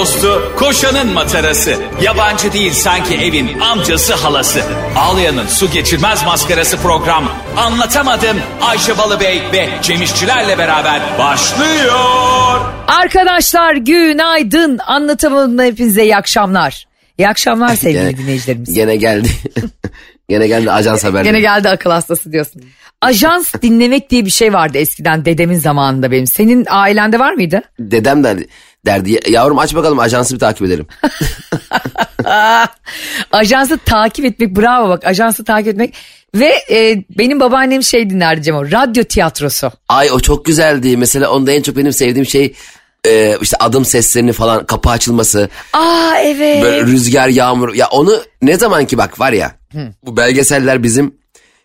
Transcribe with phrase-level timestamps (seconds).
[0.00, 1.74] dostu, koşanın matarası.
[2.02, 4.62] Yabancı değil sanki evin amcası halası.
[4.96, 7.24] Ağlayan'ın su geçirmez maskarası program.
[7.56, 12.60] Anlatamadım Ayşe Balıbey ve Cemişçilerle beraber başlıyor.
[12.86, 14.78] Arkadaşlar günaydın.
[14.86, 16.86] Anlatamadım hepinize iyi akşamlar.
[17.18, 18.74] İyi akşamlar sevgili Gene- dinleyicilerimiz.
[18.74, 19.28] Gene geldi.
[20.28, 21.24] Gene geldi ajans haberleri.
[21.32, 22.62] Gene geldi akıl hastası diyorsun.
[23.02, 26.26] Ajans dinlemek diye bir şey vardı eskiden dedemin zamanında benim.
[26.26, 27.62] Senin ailende var mıydı?
[27.78, 28.48] Dedem derdi,
[28.86, 30.86] derdi yavrum aç bakalım ajansı bir takip edelim.
[33.32, 35.94] Ajansı takip etmek bravo bak ajansı takip etmek.
[36.34, 39.72] Ve e, benim babaannem şey dinlerdi Cem o radyo tiyatrosu.
[39.88, 40.96] Ay o çok güzeldi.
[40.96, 42.54] Mesela onda en çok benim sevdiğim şey
[43.06, 45.48] e, işte adım seslerini falan kapı açılması.
[45.72, 46.62] Aa evet.
[46.62, 47.74] Böyle rüzgar yağmur.
[47.74, 49.52] Ya onu ne zaman ki bak var ya
[50.06, 51.14] bu belgeseller bizim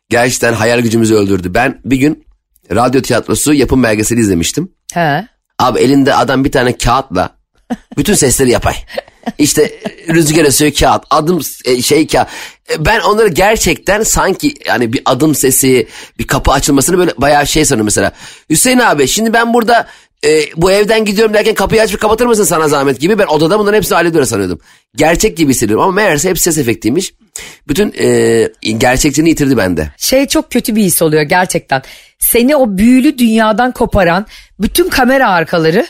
[0.10, 1.54] gerçekten hayal gücümüzü öldürdü.
[1.54, 2.26] Ben bir gün
[2.72, 4.72] radyo tiyatrosu yapım belgeseli izlemiştim.
[4.94, 5.28] He.
[5.60, 7.30] Abi elinde adam bir tane kağıtla
[7.98, 8.76] bütün sesleri yapay.
[9.38, 12.28] İşte rüzgar esiyor kağıt, adım e, şey kağıt.
[12.72, 15.88] E, Ben onları gerçekten sanki yani bir adım sesi,
[16.20, 18.12] bir kapı açılmasını böyle bayağı şey sanıyorum mesela.
[18.50, 19.88] Hüseyin abi şimdi ben burada
[20.24, 23.20] e, bu evden gidiyorum derken kapıyı açıp kapatır mısın sana zahmet gibi.
[23.20, 24.60] Ben odada bunların hepsini hallediyorum sanıyordum.
[24.96, 27.14] Gerçek gibi hissediyorum ama meğerse hepsi ses efektiymiş.
[27.68, 29.90] Bütün e, gerçekçiliğini yitirdi bende.
[29.98, 31.82] Şey çok kötü bir his oluyor gerçekten.
[32.20, 34.26] Seni o büyülü dünyadan koparan
[34.60, 35.88] bütün kamera arkaları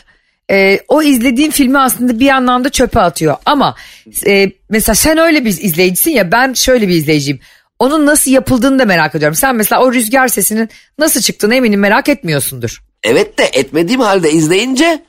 [0.52, 3.36] e, o izlediğin filmi aslında bir anlamda çöpe atıyor.
[3.46, 3.76] Ama
[4.28, 7.40] e, mesela sen öyle bir izleyicisin ya ben şöyle bir izleyiciyim.
[7.80, 9.36] Onun nasıl yapıldığını da merak ediyorum.
[9.36, 12.85] Sen mesela o rüzgar sesinin nasıl çıktığını eminim merak etmiyorsundur.
[13.06, 15.04] Evet de etmediğim halde izleyince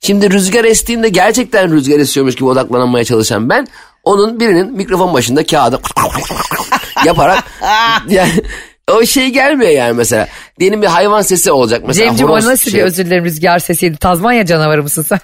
[0.00, 3.66] şimdi rüzgar estiğinde gerçekten rüzgar esiyormuş gibi odaklanmaya çalışan ben
[4.04, 5.80] onun birinin mikrofon başında kağıdı
[7.04, 7.44] yaparak
[8.08, 8.42] yani
[8.92, 10.28] o şey gelmiyor yani mesela.
[10.60, 12.06] Diyelim bir hayvan sesi olacak mesela.
[12.06, 13.96] Cemciğim o nasıl şey- bir özür dilerim rüzgar sesiydi.
[13.96, 15.20] Tazmanya canavarı mısın sen?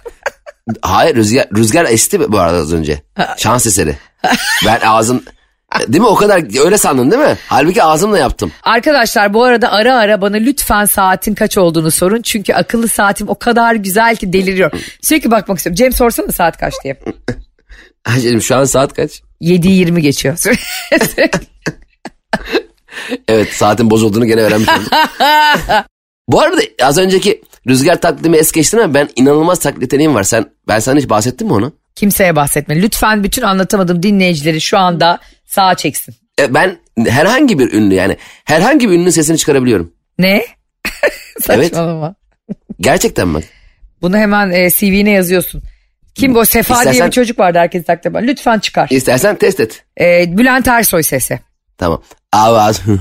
[0.83, 3.03] Hayır rüzgar, rüzgar esti bu arada az önce.
[3.37, 3.97] Şans eseri.
[4.67, 5.23] Ben ağzım
[5.81, 7.37] değil mi o kadar öyle sandın değil mi?
[7.47, 8.53] Halbuki ağzımla yaptım.
[8.63, 12.23] Arkadaşlar bu arada ara ara bana lütfen saatin kaç olduğunu sorun.
[12.23, 14.79] Çünkü akıllı saatim o kadar güzel ki deliriyorum.
[15.03, 15.77] Sürekli bakmak istiyorum.
[15.77, 16.97] Cem sorsana saat kaç diye.
[18.05, 19.23] Ayşe'cim şu an saat kaç?
[19.41, 20.39] 7.20 geçiyor.
[23.29, 24.87] Evet saatin bozulduğunu gene öğrenmiş oldum.
[26.29, 30.23] Bu arada az önceki rüzgar taklidimi es geçtin ama ben inanılmaz taklit yeteneğim var.
[30.23, 31.73] Sen, ben sana hiç bahsettim mi onu?
[31.95, 32.83] Kimseye bahsetme.
[32.83, 35.19] Lütfen bütün anlatamadığım dinleyicileri şu anda
[35.53, 36.15] sağa çeksin.
[36.41, 39.93] E, ben herhangi bir ünlü yani herhangi bir ünlünün sesini çıkarabiliyorum.
[40.19, 40.45] Ne?
[41.41, 42.15] Saçmalama.
[42.81, 43.45] Gerçekten bak.
[44.03, 45.63] Bunu hemen e, CV'ne yazıyorsun.
[46.15, 46.47] Kim bu?
[46.47, 48.27] Sefa diye İstersen- bir çocuk vardı herkes eden.
[48.27, 48.89] Lütfen çıkar.
[48.91, 49.85] İstersen test et.
[50.01, 51.41] E, Bülent Ersoy sesi.
[51.79, 52.03] Tamam.
[52.33, 52.83] Avaz.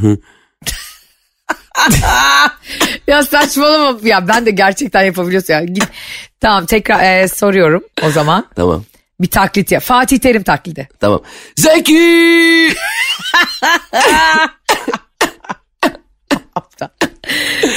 [3.08, 4.00] Ya saçmalama.
[4.04, 5.64] Ya ben de gerçekten yapabiliyorsun ya.
[5.64, 5.84] Git.
[6.40, 8.48] Tamam tekrar e, soruyorum o zaman.
[8.56, 8.84] tamam.
[9.22, 9.80] Bir taklit ya.
[9.80, 10.88] Fatih Terim taklidi.
[11.00, 11.22] Tamam.
[11.56, 12.74] Zeki!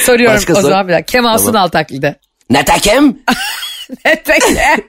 [0.05, 0.63] Soruyorum Başka o sor.
[0.63, 1.13] zaman bir dakika.
[1.13, 1.53] Kemal Tamam.
[1.53, 2.19] Sunal taklidi.
[2.51, 3.19] Netakem?
[4.05, 4.59] Peki.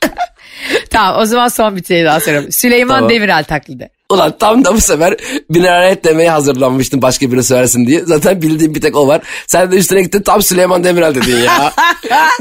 [0.90, 2.52] tamam o zaman son bir şey daha soruyorum.
[2.52, 3.10] Süleyman Tamam.
[3.10, 3.90] Demirel taklidi.
[4.10, 5.16] Ulan tam da bu sefer
[5.50, 8.00] binaret demeye hazırlanmıştım başka birini söylesin diye.
[8.04, 9.20] Zaten bildiğim bir tek o var.
[9.46, 11.72] Sen de üstüne gittin tam Süleyman Demirel dedin ya.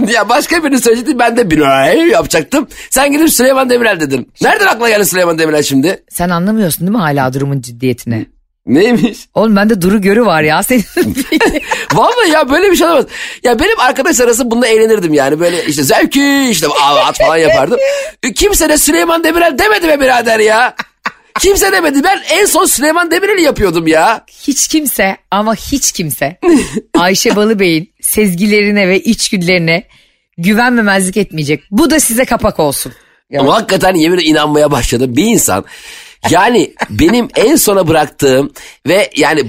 [0.13, 2.67] ya başka birini söyledi ben de binaret yapacaktım.
[2.89, 4.31] Sen gidip Süleyman Demirel dedin.
[4.41, 6.03] Nereden aklına geldi Süleyman Demirel şimdi?
[6.09, 8.25] Sen anlamıyorsun değil mi hala durumun ciddiyetini?
[8.65, 9.17] Neymiş?
[9.33, 10.83] Oğlum bende duru görü var ya senin.
[11.93, 13.05] Vallahi ya böyle bir şey olamaz.
[13.43, 15.39] Ya benim arkadaş arası bunda eğlenirdim yani.
[15.39, 16.67] Böyle işte zevki işte
[17.07, 17.79] at falan yapardım.
[18.35, 20.75] Kimse de Süleyman Demirel demedi be birader ya.
[21.39, 22.03] Kimse demedi.
[22.03, 24.25] Ben en son Süleyman Demirel'i yapıyordum ya.
[24.47, 26.37] hiç kimse ama hiç kimse
[26.97, 29.83] Ayşe Balıbey'in sezgilerine ve içgüdülerine
[30.37, 31.63] güvenmemezlik etmeyecek.
[31.71, 32.93] Bu da size kapak olsun.
[33.37, 35.15] Ama hakikaten yemin inanmaya başladım.
[35.15, 35.65] Bir insan
[36.29, 38.53] yani benim en sona bıraktığım
[38.87, 39.43] ve yani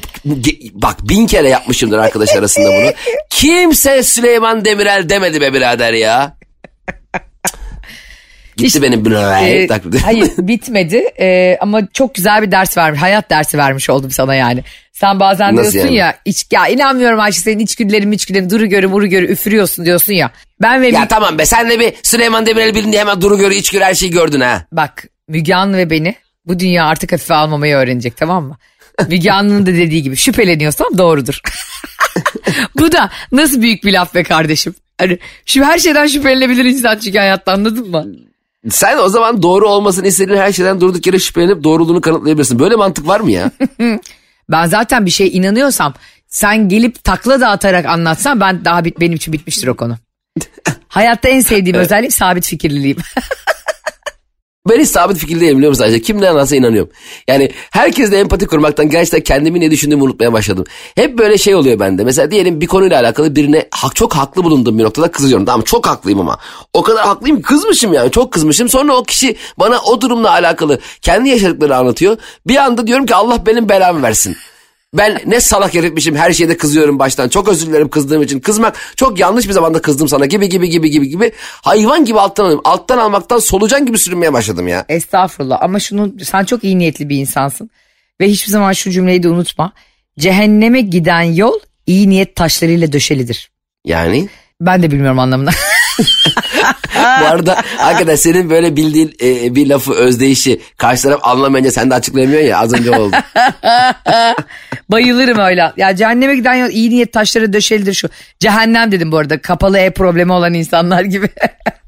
[0.73, 2.93] bak bin kere yapmışımdır arkadaş arasında bunu.
[3.31, 6.40] Kimse Süleyman Demirel demedi be birader ya.
[8.61, 9.13] Gitti İşte, benim
[9.45, 9.99] Ee, taklidi.
[9.99, 13.03] hayır bitmedi Ee, ama çok güzel bir ders vermiş.
[13.03, 14.65] Hayat dersi vermiş oldum sana yani.
[14.93, 15.97] Sen bazen Nasıl diyorsun yani?
[15.99, 20.31] ya iç, ya inanmıyorum Ayşe senin içgüdülerin içgüdülerin duru görü muru görü üfürüyorsun diyorsun ya.
[20.63, 23.39] Ben ve Ya Mü- tamam be sen de bir Süleyman Demirel bilin diye hemen duru
[23.39, 24.65] görü iç görü her şeyi gördün ha.
[24.73, 26.15] bak Müge Anlı ve beni
[26.47, 28.57] bu dünya artık hafife almamayı öğrenecek tamam mı?
[29.09, 31.41] Müge Anlı'nın da dediği gibi şüpheleniyorsam doğrudur.
[32.79, 34.75] bu da nasıl büyük bir laf be kardeşim.
[34.99, 38.07] Hani şu her şeyden şüphelenebilir insan çünkü hayatta anladın mı?
[38.69, 42.59] Sen o zaman doğru olmasını istediğin her şeyden durduk yere şüphelenip doğruluğunu kanıtlayabilirsin.
[42.59, 43.51] Böyle mantık var mı ya?
[44.51, 45.95] Ben zaten bir şey inanıyorsam
[46.29, 49.97] sen gelip takla da atarak anlatsan ben daha bit, benim için bitmiştir o konu.
[50.89, 52.97] Hayatta en sevdiğim özellik sabit fikirliliğim.
[54.69, 56.03] Ben hiç sabit fikirli değilim biliyor musun Ayşe?
[56.03, 56.91] Kim ne anlatsa inanıyorum.
[57.29, 60.65] Yani herkesle empati kurmaktan gerçekten kendimi ne düşündüğümü unutmaya başladım.
[60.95, 62.05] Hep böyle şey oluyor bende.
[62.05, 65.47] Mesela diyelim bir konuyla alakalı birine hak, çok haklı bulunduğum bir noktada kızıyorum.
[65.47, 66.39] Tamam çok haklıyım ama.
[66.73, 68.69] O kadar haklıyım ki kızmışım yani çok kızmışım.
[68.69, 72.17] Sonra o kişi bana o durumla alakalı kendi yaşadıklarını anlatıyor.
[72.47, 74.37] Bir anda diyorum ki Allah benim belamı versin.
[74.95, 77.29] Ben ne salak herifmişim her şeyde kızıyorum baştan.
[77.29, 78.41] Çok özür dilerim kızdığım için.
[78.41, 81.33] Kızmak çok yanlış bir zamanda kızdım sana gibi gibi gibi gibi gibi.
[81.41, 82.65] Hayvan gibi alttan alıyorum.
[82.65, 84.85] Alttan almaktan solucan gibi sürünmeye başladım ya.
[84.89, 87.71] Estağfurullah ama şunu sen çok iyi niyetli bir insansın.
[88.21, 89.73] Ve hiçbir zaman şu cümleyi de unutma.
[90.19, 93.51] Cehenneme giden yol iyi niyet taşlarıyla döşelidir.
[93.85, 94.29] Yani
[94.61, 95.51] Ben de bilmiyorum anlamını.
[97.21, 101.95] bu arada hakikaten senin böyle bildiğin e, bir lafı özdeyişi karşı taraf anlamayınca sen de
[101.95, 103.17] açıklayamıyorsun ya az önce oldu.
[104.89, 105.73] Bayılırım öyle.
[105.77, 108.09] Ya cehenneme giden yol iyi niyet taşları döşelidir şu.
[108.41, 109.41] Cehennem dedim bu arada.
[109.41, 111.29] Kapalı E problemi olan insanlar gibi.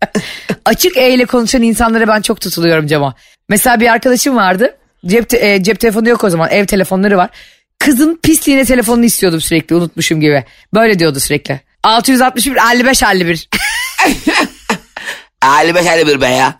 [0.64, 3.14] Açık E ile konuşan insanlara ben çok tutuluyorum Cema.
[3.48, 4.76] Mesela bir arkadaşım vardı.
[5.06, 6.48] Cep, te- e, cep telefonu yok o zaman.
[6.50, 7.30] Ev telefonları var.
[7.78, 10.44] Kızın pisliğine telefonunu istiyordum sürekli unutmuşum gibi.
[10.74, 11.60] Böyle diyordu sürekli.
[11.82, 13.48] 661 55 51.
[15.62, 16.58] 55 51 be ya.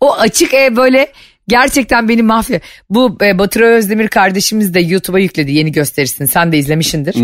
[0.00, 1.12] o açık E böyle
[1.48, 2.60] gerçekten beni mahvediyor.
[2.90, 6.28] Bu e, Batıra Özdemir kardeşimiz de YouTube'a yükledi yeni gösterisini.
[6.28, 7.14] Sen de izlemişsindir.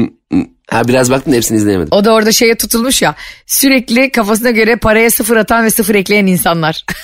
[0.70, 1.92] Ha biraz baktım da hepsini izleyemedim.
[1.92, 3.14] O da orada şeye tutulmuş ya.
[3.46, 6.84] Sürekli kafasına göre paraya sıfır atan ve sıfır ekleyen insanlar.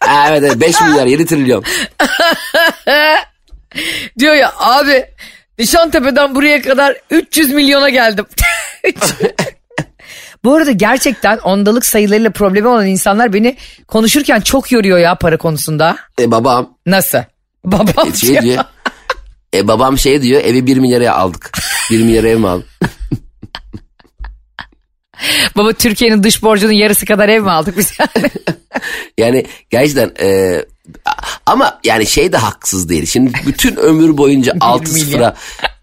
[0.00, 1.64] Ha, evet evet 5 milyar 7 trilyon.
[4.18, 5.04] Diyor ya abi
[5.58, 8.26] Nişantepe'den buraya kadar 300 milyona geldim.
[10.44, 13.56] Bu arada gerçekten ondalık sayılarıyla problemi olan insanlar beni
[13.88, 15.96] konuşurken çok yoruyor ya para konusunda.
[16.20, 17.18] E, babam Nasıl?
[17.64, 18.42] Babam şey diyor.
[18.42, 18.64] diyor.
[19.54, 21.52] E, babam şey diyor evi 1 milyara aldık.
[21.90, 22.64] 1 milyara ev mi aldın?
[25.56, 28.30] Baba Türkiye'nin dış borcunun yarısı kadar ev mi aldık biz yani?
[29.18, 30.58] Yani gerçekten e,
[31.46, 33.06] ama yani şey de haksız değil.
[33.06, 35.06] Şimdi bütün ömür boyunca 6 milyar.
[35.06, 35.34] sıfıra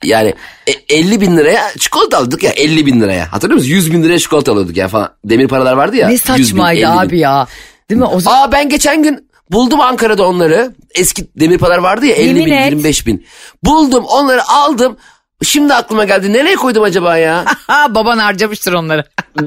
[0.03, 0.33] yani
[0.67, 3.33] e, 50 bin liraya çikolata aldık ya 50 bin liraya.
[3.33, 3.71] Hatırlıyor musun?
[3.71, 5.09] 100 bin liraya çikolata alıyorduk ya falan.
[5.25, 6.07] Demir paralar vardı ya.
[6.07, 6.85] ne 100 bin, 50 saçmaydı bin.
[6.85, 7.47] abi ya.
[7.89, 8.06] Değil mi?
[8.06, 10.75] O zaman Aa ben geçen gün buldum Ankara'da onları.
[10.95, 12.65] Eski demir paralar vardı ya 50 Yemin bin et.
[12.65, 13.25] 25 bin.
[13.63, 14.97] Buldum onları aldım.
[15.44, 16.33] Şimdi aklıma geldi.
[16.33, 17.45] Nereye koydum acaba ya?
[17.89, 19.03] Baban harcamıştır onları.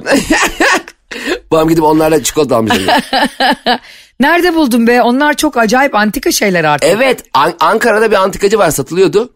[1.51, 2.73] Babam gidip onlarla çikolata almış.
[4.21, 5.03] Nerede buldun be?
[5.03, 6.91] Onlar çok acayip antika şeyler artık.
[6.91, 9.33] evet An- Ankara'da bir antikacı var satılıyordu.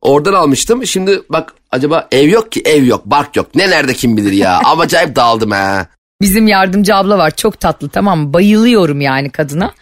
[0.00, 0.86] Oradan almıştım.
[0.86, 3.54] Şimdi bak acaba ev yok ki ev yok bark yok.
[3.54, 4.60] Ne nerede kim bilir ya.
[4.64, 5.86] Ama acayip dağıldım ha.
[6.20, 8.32] Bizim yardımcı abla var çok tatlı tamam mı?
[8.32, 9.72] Bayılıyorum yani kadına.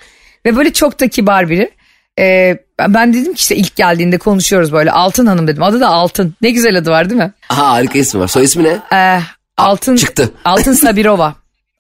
[0.47, 1.71] Ve böyle çok da kibar biri.
[2.19, 2.59] Ee,
[2.89, 5.63] ben- dedim ki işte ilk geldiğinde konuşuyoruz böyle Altın Hanım dedim.
[5.63, 6.35] Adı da Altın.
[6.43, 7.33] Ne güzel adı var değil mi?
[7.51, 8.29] Aha harika ismi var.
[8.29, 8.79] Soy ismi ne?
[8.99, 9.21] Ee,
[9.59, 10.33] Altın çıktı.
[10.45, 11.35] Altın Sabirova.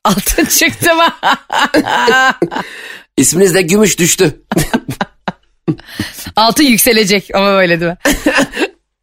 [0.04, 1.06] Altın çıktı mı?
[3.16, 4.42] İsminiz de Gümüş düştü.
[6.36, 7.98] Altın yükselecek ama böyle değil mi?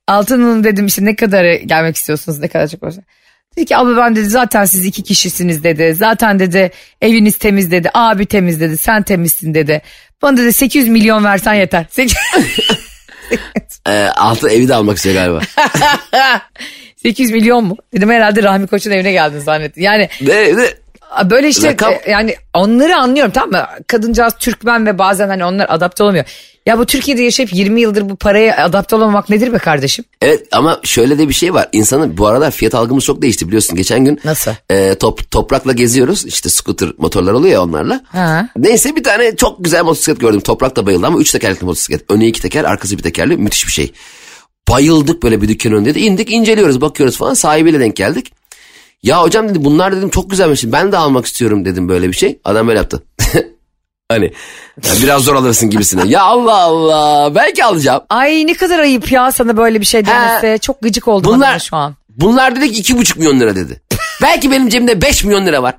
[0.07, 3.01] Altın Hanım dedim işte ne kadar gelmek istiyorsunuz ne kadar çok olsa.
[3.57, 5.95] Dedi ki abi ben dedi zaten siz iki kişisiniz dedi.
[5.95, 6.71] Zaten dedi
[7.01, 7.89] eviniz temiz dedi.
[7.94, 8.78] Abi temiz dedi.
[8.78, 9.81] Sen temizsin dedi.
[10.21, 11.86] Bana dedi 800 milyon versen yeter.
[11.89, 12.18] 800
[13.88, 15.39] Ee, altı evi de almak istiyor galiba.
[17.06, 17.78] 800 milyon mu?
[17.94, 19.84] Dedim herhalde Rahmi Koç'un evine geldin zannettim.
[19.84, 20.68] Yani ne, ne?
[21.30, 23.68] böyle işte Rakam- e, yani onları anlıyorum tamam mı?
[23.88, 26.26] Kadıncağız Türkmen ve bazen hani onlar adapte olamıyor.
[26.66, 30.06] Ya bu Türkiye'de yaşayıp 20 yıldır bu paraya adapte olamamak nedir be kardeşim?
[30.21, 31.69] Evet ama şöyle de bir şey var.
[31.71, 33.76] İnsanın bu aralar fiyat algımız çok değişti biliyorsun.
[33.76, 34.52] Geçen gün Nasıl?
[34.69, 36.26] e, top, toprakla geziyoruz.
[36.26, 38.02] İşte scooter motorlar oluyor ya onlarla.
[38.12, 38.50] Ha.
[38.57, 40.40] Neyse bir tane çok güzel motosiklet gördüm.
[40.40, 42.12] Toprak da bayıldı ama üç tekerlekli motosiklet.
[42.12, 43.92] Önü iki teker arkası bir tekerli müthiş bir şey.
[44.69, 48.31] Bayıldık böyle bir dükkanın önünde de indik inceliyoruz bakıyoruz falan sahibiyle denk geldik.
[49.04, 52.40] Ya hocam dedi bunlar dedim çok güzelmiş ben de almak istiyorum dedim böyle bir şey.
[52.44, 53.04] Adam böyle yaptı.
[54.10, 54.26] hani
[54.84, 56.04] ya biraz zor alırsın gibisine.
[56.07, 58.02] Ya Allah Allah belki alacağım.
[58.10, 60.60] Ay ne kadar ayıp ya sana böyle bir şey demesi.
[60.62, 61.95] Çok gıcık oldum Bunlar- şu an.
[62.10, 63.81] Bunlar dedik iki buçuk milyon lira dedi.
[64.22, 65.76] belki benim cebimde beş milyon lira var.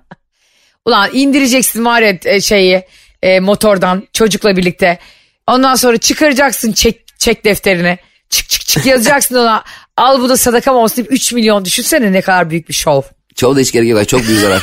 [0.84, 2.82] Ulan indireceksin var ya e, şeyi
[3.22, 4.98] e, motordan çocukla birlikte.
[5.46, 7.98] Ondan sonra çıkaracaksın çek, çek defterini.
[8.30, 9.64] Çık çık çık yazacaksın ona.
[9.96, 13.02] Al bu da sadakam olsun deyip 3 milyon düşünsene ne kadar büyük bir şov.
[13.34, 14.08] Çoğu da hiç gerek yok.
[14.08, 14.62] Çok büyük zarar.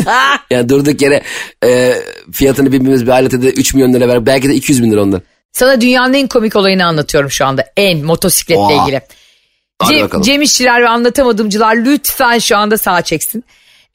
[0.50, 1.22] yani durduk yere
[1.64, 1.94] e,
[2.32, 4.26] fiyatını bilmemiz bir alete de 3 milyon lira ver.
[4.26, 5.22] Belki de 200 bin lira ondan.
[5.52, 7.64] Sana dünyanın en komik olayını anlatıyorum şu anda.
[7.76, 8.82] En motosikletle Oha.
[8.82, 9.00] ilgili.
[9.78, 10.24] Hadi Cem, bakalım.
[10.24, 13.44] Cem İşçiler ve anlatamadımcılar lütfen şu anda sağ çeksin.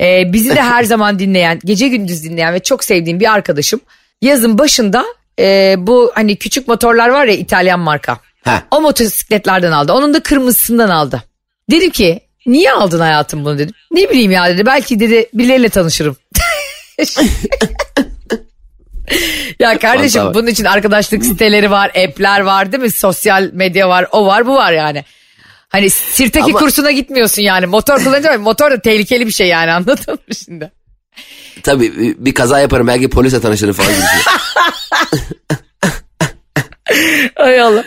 [0.02, 3.80] Ee, bizi de her zaman dinleyen, gece gündüz dinleyen ve çok sevdiğim bir arkadaşım
[4.22, 5.06] yazın başında
[5.40, 8.20] e, bu hani küçük motorlar var ya İtalyan marka.
[8.46, 8.64] Ha.
[8.72, 9.94] O motosikletlerden aldı.
[9.94, 11.24] Onun da kırmızısından aldı.
[11.72, 13.76] Dedim ki Niye aldın hayatım bunu dedim.
[13.92, 14.66] Ne bileyim ya dedi.
[14.66, 16.18] Belki dedi birileriyle tanışırım.
[19.60, 20.34] ya kardeşim Vallahi.
[20.34, 22.92] bunun için arkadaşlık siteleri var, app'ler var değil mi?
[22.92, 25.06] Sosyal medya var, o var, bu var yani.
[25.70, 27.66] Hani sirteki Ama- kursuna gitmiyorsun yani.
[27.66, 30.72] Motor kullanınca motor da tehlikeli bir şey yani anladın mı şimdi?
[31.64, 34.06] Tabii bir- bir kaza yaparım belki polisle tanışırım falan gibi.
[37.36, 37.84] Ay Allah.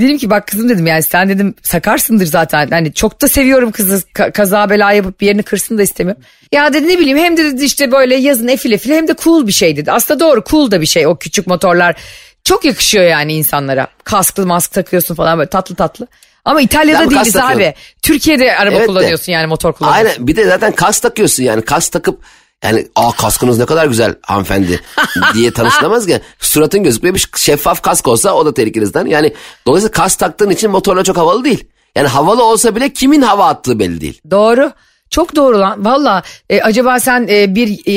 [0.00, 2.68] Dedim ki bak kızım dedim yani sen dedim sakarsındır zaten.
[2.70, 6.22] Hani çok da seviyorum kızı Ka- kaza bela yapıp bir yerini kırsın da istemiyorum.
[6.52, 9.46] Ya dedi ne bileyim hem de dedi işte böyle yazın efil efil hem de cool
[9.46, 9.92] bir şey dedi.
[9.92, 11.96] Aslında doğru cool da bir şey o küçük motorlar.
[12.44, 13.86] Çok yakışıyor yani insanlara.
[14.04, 16.06] Kasklı mask takıyorsun falan böyle tatlı tatlı.
[16.44, 17.74] Ama İtalya'da değiliz abi.
[18.02, 18.86] Türkiye'de araba Evet de.
[18.86, 20.06] kullanıyorsun yani motor kullanıyorsun.
[20.08, 22.20] Aynen bir de zaten kas takıyorsun yani kas takıp
[22.62, 24.80] yani aa kaskınız ne kadar güzel hanımefendi
[25.34, 26.20] diye tanışılamaz ki.
[26.38, 29.06] Suratın gözükmüyor bir şeffaf kask olsa o da tehlikelisden.
[29.06, 29.34] Yani
[29.66, 31.64] dolayısıyla kas taktığın için motorla çok havalı değil.
[31.96, 34.20] Yani havalı olsa bile kimin hava attığı belli değil.
[34.30, 34.72] Doğru.
[35.10, 35.84] Çok doğru lan.
[35.84, 37.92] Valla e, acaba sen e, bir e,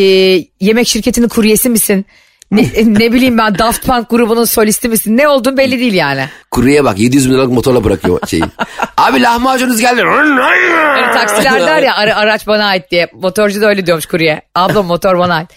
[0.60, 2.06] yemek şirketinin kuryesi misin?
[2.52, 5.18] Ne, e, ne bileyim ben Daft Punk grubunun solisti misin?
[5.18, 6.26] Ne olduğun belli değil yani.
[6.52, 8.44] Kuruya bak 700 bin liralık motorla bırakıyor şeyi.
[8.98, 10.02] Abi lahmacunuz geldi.
[10.02, 13.08] Hani taksilerde var ya ara- araç bana ait diye.
[13.14, 14.42] Motorcu da öyle diyormuş kurye.
[14.56, 15.50] Abla motor bana ait.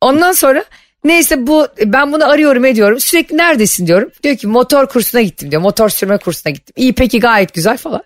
[0.00, 0.64] Ondan sonra
[1.04, 3.00] neyse bu ben bunu arıyorum ediyorum.
[3.00, 4.10] Sürekli neredesin diyorum.
[4.22, 5.62] Diyor ki motor kursuna gittim diyor.
[5.62, 6.74] Motor sürme kursuna gittim.
[6.76, 8.02] İyi peki gayet güzel falan.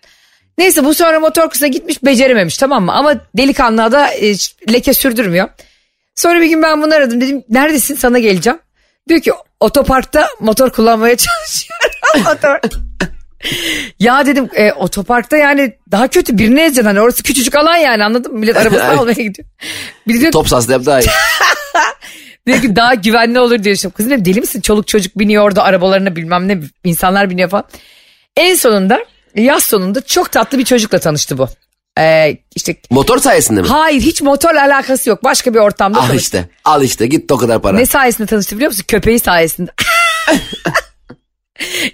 [0.58, 2.92] Neyse bu sonra motor kursuna gitmiş becerememiş tamam mı?
[2.92, 4.34] Ama delikanlığa da e,
[4.72, 5.48] leke sürdürmüyor.
[6.20, 8.58] Sonra bir gün ben bunu aradım dedim neredesin sana geleceğim.
[9.08, 12.24] Diyor ki otoparkta motor kullanmaya çalışıyorum.
[12.24, 12.58] motor.
[14.00, 16.86] Ya dedim e, otoparkta yani daha kötü birine ezeceksin.
[16.86, 18.38] Hani orası küçücük alan yani anladın mı?
[18.38, 19.48] Millet arabasını almaya gidiyor.
[20.08, 21.06] Bir diyor, Top saslı yap daha iyi.
[22.46, 23.76] diyor ki daha güvenli olur diyor.
[23.76, 24.60] Şimdi Kızım dedim, deli misin?
[24.60, 27.64] Çoluk çocuk biniyor orada arabalarına bilmem ne insanlar biniyor falan.
[28.36, 31.48] En sonunda yaz sonunda çok tatlı bir çocukla tanıştı bu.
[32.00, 33.68] Ee, işte Motor sayesinde mi?
[33.68, 35.24] hayır hiç motorla alakası yok.
[35.24, 36.22] Başka bir ortamda Al tanıştı.
[36.22, 36.48] işte.
[36.64, 37.76] Al işte git o kadar para.
[37.76, 38.84] Ne sayesinde tanıştı biliyor musun?
[38.88, 39.70] Köpeği sayesinde.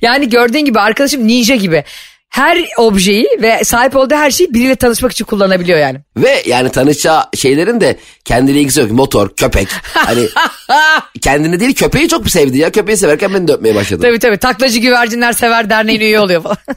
[0.03, 1.85] yani gördüğün gibi arkadaşım ninja gibi.
[2.29, 6.01] Her objeyi ve sahip olduğu her şeyi biriyle tanışmak için kullanabiliyor yani.
[6.17, 8.91] Ve yani tanışacağı şeylerin de kendiyle ilgisi yok.
[8.91, 9.69] Motor, köpek.
[9.95, 10.29] Hani
[11.21, 12.73] kendini değil köpeği çok sevdi ya.
[12.73, 14.03] Köpeği severken beni de öpmeye başladı.
[14.03, 16.57] Tabii tabii taklacı güvercinler sever derneğine üye oluyor falan.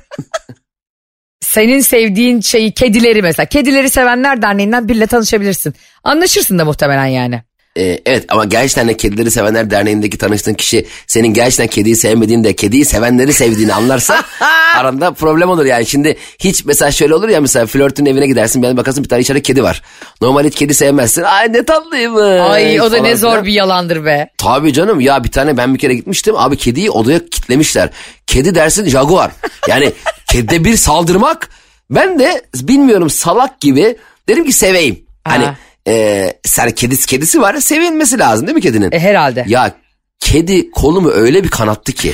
[1.50, 3.46] Senin sevdiğin şeyi kedileri mesela.
[3.46, 5.74] Kedileri sevenler derneğinden biriyle tanışabilirsin.
[6.03, 7.41] Anlaşırsın da muhtemelen yani.
[7.77, 12.53] Ee, evet ama gerçekten de Kedileri Sevenler Derneği'ndeki tanıştığın kişi senin gerçekten kediyi sevmediğini de
[12.55, 14.23] kediyi sevenleri sevdiğini anlarsa
[14.75, 15.85] aranda problem olur yani.
[15.85, 19.41] Şimdi hiç mesela şöyle olur ya mesela flörtün evine gidersin bir bakarsın bir tane içeride
[19.41, 19.81] kedi var.
[20.21, 21.21] Normal hiç kedi sevmezsin.
[21.21, 22.21] Ay ne tatlıymış.
[22.21, 23.45] Ay o da falan ne zor filan.
[23.45, 24.29] bir yalandır be.
[24.38, 27.89] Tabii canım ya bir tane ben bir kere gitmiştim abi kediyi odaya kitlemişler.
[28.27, 29.31] Kedi dersin jaguar.
[29.67, 29.91] Yani
[30.31, 31.49] kedide bir saldırmak
[31.89, 33.97] ben de bilmiyorum salak gibi
[34.27, 34.99] dedim ki seveyim.
[35.23, 35.55] Hani Ha.
[35.88, 38.91] E, sen kedisi kedisi var sevilmesi lazım değil mi kedinin?
[38.91, 39.45] E, herhalde.
[39.48, 39.71] Ya
[40.19, 42.13] kedi kolumu öyle bir kanattı ki.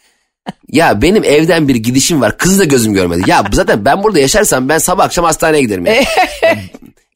[0.72, 3.22] ya benim evden bir gidişim var kızı da gözüm görmedi.
[3.26, 5.86] Ya zaten ben burada yaşarsam ben sabah akşam hastaneye giderim.
[5.86, 5.94] ya.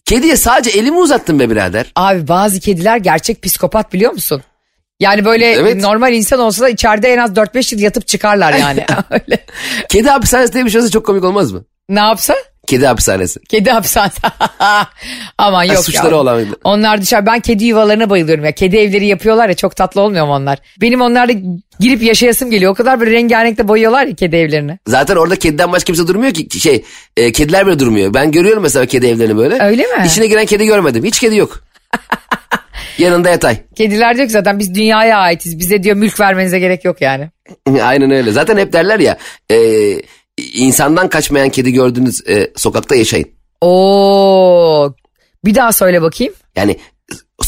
[0.05, 1.93] Kediye sadece elimi uzattım be birader.
[1.97, 4.43] Abi bazı kediler gerçek psikopat biliyor musun?
[5.01, 5.83] Yani böyle Evet.
[5.83, 8.87] normal insan olsa da içeride en az 4-5 yıl yatıp çıkarlar yani.
[9.11, 9.39] Öyle.
[9.89, 11.65] Kedi hapishanesi diye bir şey olsa çok komik olmaz mı?
[11.89, 12.35] Ne yapsa?
[12.71, 13.41] Kedi hapishanesi.
[13.49, 14.21] Kedi hapishanesi.
[15.39, 16.21] Aman yok suçları ya.
[16.21, 18.53] olan- Onlar dışarı ben kedi yuvalarına bayılıyorum ya.
[18.53, 20.59] Kedi evleri yapıyorlar ya çok tatlı olmuyor mu onlar?
[20.81, 21.33] Benim onlarla
[21.81, 22.73] girip yaşayasım geliyor.
[22.73, 24.79] O kadar böyle rengarenkte boyuyorlar ya kedi evlerini.
[24.87, 26.85] Zaten orada kediden başka kimse durmuyor ki şey
[27.17, 28.15] e, kediler bile durmuyor.
[28.15, 29.63] Ben görüyorum mesela kedi evlerini böyle.
[29.63, 30.05] Öyle mi?
[30.07, 31.05] İçine giren kedi görmedim.
[31.05, 31.61] Hiç kedi yok.
[32.99, 33.57] Yanında yatay.
[33.77, 35.59] Kediler diyor ki zaten biz dünyaya aitiz.
[35.59, 37.31] Bize diyor mülk vermenize gerek yok yani.
[37.83, 38.33] Aynen öyle.
[38.33, 39.19] Zaten hep derler ya
[39.51, 39.57] e,
[40.53, 43.29] insandan kaçmayan kedi gördüğünüz e, sokakta yaşayın.
[43.61, 44.95] Oo.
[45.45, 46.35] Bir daha söyle bakayım.
[46.57, 46.77] Yani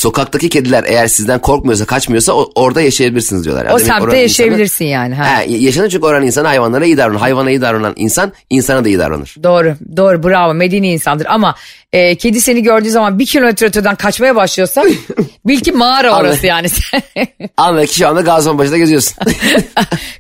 [0.03, 3.67] sokaktaki kediler eğer sizden korkmuyorsa kaçmıyorsa o- orada yaşayabilirsiniz diyorlar.
[3.75, 5.15] O semtte yaşayabilirsin yani.
[5.15, 5.25] Ha.
[5.25, 7.21] Insanı, ha, yaşanır çünkü oranın insanı hayvanlara iyi davranır.
[7.21, 9.35] Hayvana iyi davranan insan insana da iyi davranır.
[9.43, 11.55] Doğru doğru bravo medeni insandır ama
[11.93, 14.85] e, kedi seni gördüğü zaman bir kilometre öteden kaçmaya başlıyorsa
[15.47, 16.69] bil ki mağara orası yani.
[17.57, 19.17] Anla ki şu anda Gaziantep'te geziyorsun.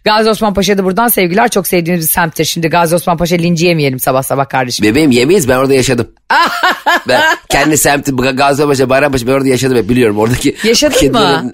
[0.04, 2.44] Gazi Osman buradan sevgiler çok sevdiğimiz bir semttir.
[2.44, 4.86] Şimdi Gazi Osman Paşa linci yemeyelim sabah sabah kardeşim.
[4.86, 6.08] Bebeğim yemeyiz ben orada yaşadım.
[7.08, 10.18] ben kendi semti Gazipaşa Bayrampaşa ben orada yaşadım hep biliyorum.
[10.18, 11.52] Oradaki Yaşadın kedilerin- mı?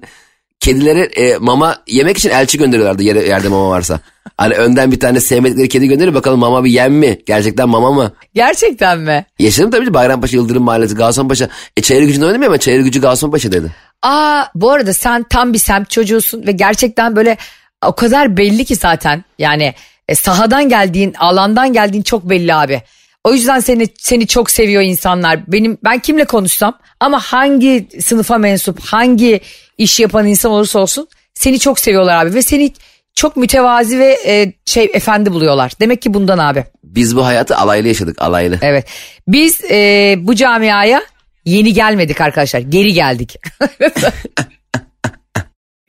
[0.60, 4.00] Kedileri e, mama yemek için elçi gönderiyorlardı yere, yerde mama varsa.
[4.36, 7.18] Hani önden bir tane sevmedikleri kedi gönderiyor bakalım mama bir yem mi?
[7.26, 8.12] Gerçekten mama mı?
[8.34, 9.26] Gerçekten mi?
[9.38, 11.48] Yaşadım tabii Bayrampaşa Yıldırım Mahallesi Gazipaşa.
[11.76, 13.72] E çayır gücünde oynadım ya ama çayır gücü Gazipaşa dedi.
[14.02, 17.36] Aa bu arada sen tam bir semt çocuğusun ve gerçekten böyle
[17.86, 19.74] o kadar belli ki zaten yani
[20.08, 22.82] e, sahadan geldiğin alandan geldiğin çok belli abi.
[23.28, 25.52] O yüzden seni seni çok seviyor insanlar.
[25.52, 29.40] Benim ben kimle konuşsam ama hangi sınıfa mensup, hangi
[29.78, 32.72] iş yapan insan olursa olsun seni çok seviyorlar abi ve seni
[33.14, 35.72] çok mütevazi ve e, şey efendi buluyorlar.
[35.80, 36.64] Demek ki bundan abi.
[36.84, 38.58] Biz bu hayatı alaylı yaşadık alaylı.
[38.62, 38.86] Evet.
[39.28, 41.02] Biz e, bu camiaya
[41.44, 42.60] yeni gelmedik arkadaşlar.
[42.60, 43.36] Geri geldik.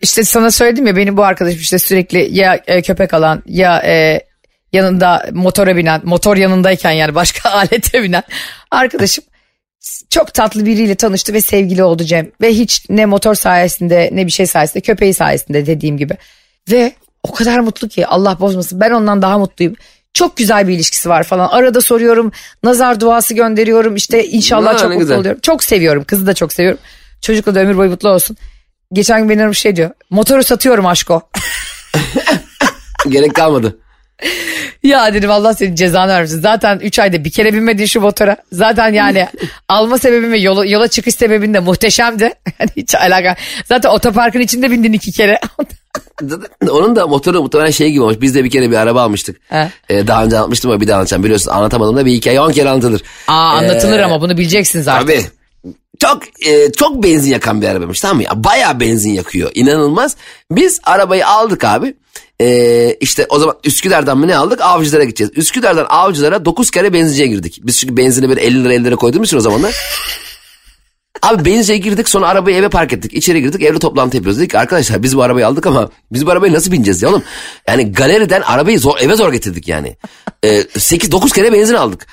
[0.01, 4.21] işte sana söyledim ya benim bu arkadaşım işte sürekli ya e, köpek alan ya e,
[4.73, 8.23] yanında motora binen motor yanındayken yani başka alete binen
[8.71, 9.23] arkadaşım
[10.09, 12.31] çok tatlı biriyle tanıştı ve sevgili oldu Cem.
[12.41, 16.17] Ve hiç ne motor sayesinde ne bir şey sayesinde köpeği sayesinde dediğim gibi.
[16.71, 19.75] Ve o kadar mutlu ki Allah bozmasın ben ondan daha mutluyum.
[20.13, 21.47] Çok güzel bir ilişkisi var falan.
[21.47, 22.31] Arada soruyorum
[22.63, 25.17] nazar duası gönderiyorum işte inşallah Ha, çok mutlu güzel.
[25.17, 25.39] oluyorum.
[25.41, 26.79] Çok seviyorum kızı da çok seviyorum.
[27.21, 28.37] Çocukla da ömür boyu mutlu olsun.
[28.93, 29.89] Geçen gün beni aramış şey diyor.
[30.09, 31.21] Motoru satıyorum aşko.
[33.09, 33.79] Gerek kalmadı.
[34.83, 36.41] Ya dedim Allah senin cezanı vermesin.
[36.41, 38.37] Zaten 3 ayda bir kere binmedin şu motora.
[38.51, 39.27] Zaten yani
[39.69, 42.33] alma sebebim ve yola, yola çıkış sebebin de muhteşemdi.
[42.59, 43.35] Yani hiç alaka.
[43.65, 45.39] Zaten otoparkın içinde bindin iki kere.
[46.69, 48.17] Onun da motoru muhtemelen şey gibi olmuş.
[48.21, 49.37] Biz de bir kere bir araba almıştık.
[49.49, 49.69] He.
[49.89, 51.23] Ee, daha önce anlatmıştım ama bir daha anlatacağım.
[51.23, 53.01] Biliyorsun anlatamadım da bir hikaye 10 kere anlatılır.
[53.27, 55.07] Aa anlatılır Ee, ama bunu bileceksiniz artık.
[55.07, 55.25] Tabii.
[55.99, 58.23] Çok e, çok benzin yakan bir arabaymış tamam mı?
[58.23, 59.51] Ya, bayağı benzin yakıyor.
[59.53, 60.15] İnanılmaz.
[60.51, 61.93] Biz arabayı aldık abi.
[62.41, 64.61] E, işte o zaman Üsküdar'dan mı ne aldık?
[64.61, 65.31] Avcılara gideceğiz.
[65.35, 67.59] Üsküdar'dan Avcılara 9 kere benzinciye girdik.
[67.63, 69.75] Biz çünkü benzini böyle 50 lira 50 lira koyduğumuz için o zamanlar.
[71.21, 73.13] Abi benzinciye girdik sonra arabayı eve park ettik.
[73.13, 74.39] İçeri girdik evde toplantı yapıyoruz.
[74.39, 77.23] Dedik arkadaşlar biz bu arabayı aldık ama biz bu arabayı nasıl bineceğiz ya oğlum?
[77.67, 79.97] Yani galeriden arabayı zor, eve zor getirdik yani.
[80.43, 82.07] Ee, 8-9 kere benzin aldık.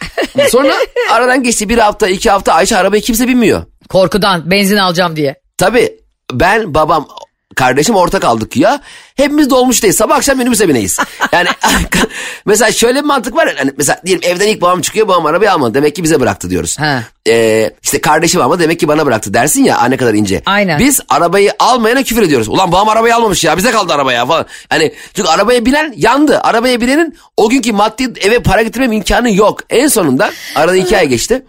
[0.50, 0.74] Sonra
[1.10, 3.62] aradan geçti bir hafta iki hafta Ayşe arabayı kimse binmiyor.
[3.88, 5.40] Korkudan benzin alacağım diye.
[5.58, 5.92] Tabii
[6.32, 7.08] ben babam
[7.56, 8.80] kardeşim ortak aldık ya.
[9.16, 9.96] Hepimiz dolmuştayız.
[9.96, 10.98] Sabah akşam minibüse bineyiz.
[11.32, 11.48] Yani
[12.46, 13.54] mesela şöyle bir mantık var.
[13.58, 15.08] Hani mesela diyelim evden ilk babam çıkıyor.
[15.08, 15.74] Babam arabayı almadı.
[15.74, 16.76] Demek ki bize bıraktı diyoruz.
[16.78, 16.98] He.
[17.28, 20.42] Ee, işte kardeşim ama demek ki bana bıraktı dersin ya "Aa, ne kadar ince.
[20.46, 20.78] Aynen.
[20.78, 22.48] Biz arabayı almayana küfür ediyoruz.
[22.48, 24.46] Ulan babam arabayı almamış ya bize kaldı araba ya falan.
[24.68, 26.40] Hani çünkü arabaya binen yandı.
[26.40, 29.60] Arabaya binenin o günkü maddi eve para getirmem imkanı yok.
[29.70, 31.42] En sonunda arada iki ay geçti.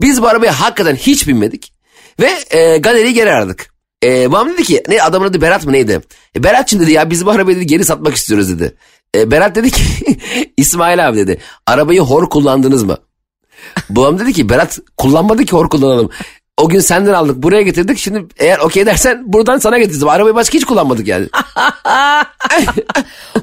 [0.00, 1.73] Biz bu arabaya hakikaten hiç binmedik.
[2.20, 3.74] Ve e, galeriyi geri aradık.
[4.04, 6.00] E, babam dedi ki ne adamın adı Berat mı neydi?
[6.36, 8.74] E, Berat'cığım dedi ya biz bu arabayı dedi, geri satmak istiyoruz dedi.
[9.16, 9.82] E, Berat dedi ki
[10.56, 12.96] İsmail abi dedi arabayı hor kullandınız mı?
[13.90, 16.10] Babam dedi ki Berat kullanmadı ki hor kullanalım.
[16.56, 20.08] O gün senden aldık buraya getirdik şimdi eğer okey dersen buradan sana getirdim.
[20.08, 21.28] Arabayı başka hiç kullanmadık yani.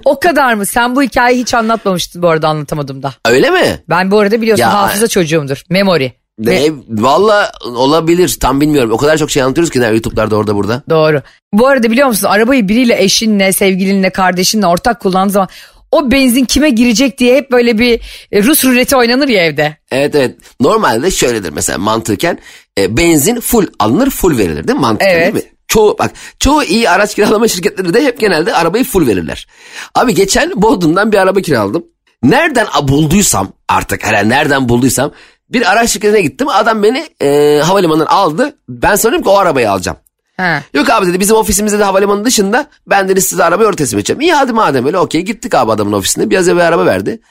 [0.05, 0.65] O kadar mı?
[0.65, 3.13] Sen bu hikayeyi hiç anlatmamıştın bu arada anlatamadım da.
[3.25, 3.84] Öyle mi?
[3.89, 5.63] Ben bu arada biliyorsun Ya- hafıza çocuğumdur.
[5.69, 6.10] Memory.
[6.39, 8.91] Ne, valla olabilir tam bilmiyorum.
[8.91, 10.83] O kadar çok şey anlatıyoruz ki ne, YouTube'larda orada burada.
[10.89, 11.21] Doğru.
[11.53, 15.49] Bu arada biliyor musun arabayı biriyle eşinle, sevgilinle, kardeşinle ortak kullandığı zaman
[15.91, 19.77] o benzin kime girecek diye hep böyle bir e, Rus ruleti oynanır ya evde.
[19.91, 20.35] Evet evet.
[20.61, 22.39] Normalde şöyledir mesela mantıken
[22.79, 25.33] e, benzin full alınır full verilir değil mi mantıken Evet.
[25.33, 25.51] değil mi?
[25.67, 29.47] Çoğu bak çoğu iyi araç kiralama şirketleri de hep genelde arabayı full verirler.
[29.95, 31.83] Abi geçen Bodrum'dan bir araba kiraladım.
[32.23, 35.11] Nereden bulduysam artık herhalde nereden bulduysam
[35.53, 36.47] bir araç şirketine gittim.
[36.49, 38.55] Adam beni e, havalimanından aldı.
[38.69, 39.97] Ben sanıyorum ki o arabayı alacağım.
[40.37, 40.63] Ha.
[40.73, 44.21] Yok abi dedi bizim ofisimizde de havalimanı dışında ben dedi size arabayı oraya teslim edeceğim.
[44.21, 47.21] İyi hadi madem öyle okey gittik abi adamın ofisine biraz evvel araba verdi.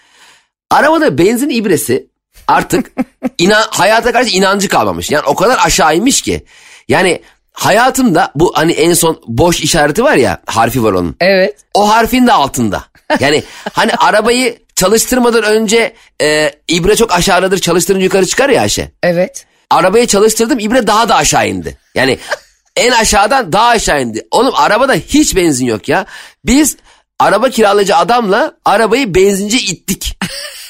[0.70, 2.06] Arabada benzin ibresi
[2.48, 2.92] artık
[3.38, 5.10] inan, hayata karşı inancı kalmamış.
[5.10, 6.44] Yani o kadar aşağı inmiş ki.
[6.88, 11.16] Yani hayatımda bu hani en son boş işareti var ya harfi var onun.
[11.20, 11.56] Evet.
[11.74, 12.84] O harfin de altında.
[13.20, 18.90] Yani hani arabayı çalıştırmadan önce e, ibre çok aşağıdadır çalıştırınca yukarı çıkar ya Ayşe.
[19.02, 19.46] Evet.
[19.70, 21.78] Arabayı çalıştırdım ibre daha da aşağı indi.
[21.94, 22.18] Yani
[22.76, 24.26] en aşağıdan daha aşağı indi.
[24.30, 26.06] Oğlum arabada hiç benzin yok ya.
[26.44, 26.76] Biz
[27.18, 30.18] araba kiralayıcı adamla arabayı benzinci ittik.